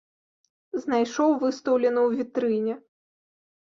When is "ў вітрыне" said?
2.07-2.75